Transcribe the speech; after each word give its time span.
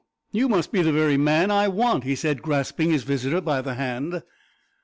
you 0.31 0.49
must 0.49 0.71
be 0.71 0.81
the 0.81 0.91
very 0.91 1.15
man 1.15 1.51
I 1.51 1.67
want," 1.67 2.05
he 2.05 2.15
said, 2.15 2.41
grasping 2.41 2.89
his 2.89 3.03
visitor 3.03 3.39
by 3.39 3.61
the 3.61 3.75
hand. 3.75 4.23